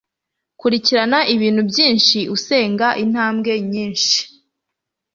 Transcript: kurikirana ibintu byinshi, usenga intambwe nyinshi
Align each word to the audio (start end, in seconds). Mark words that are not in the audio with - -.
kurikirana 0.59 1.19
ibintu 1.35 1.61
byinshi, 1.69 2.17
usenga 2.35 2.87
intambwe 3.03 3.51
nyinshi 3.71 4.19